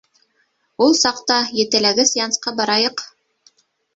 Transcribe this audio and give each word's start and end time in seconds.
Ул 0.85 0.95
саҡта 0.99 1.35
етеләге 1.59 2.07
сеансҡа 2.13 2.53
барайыҡ. 2.61 3.03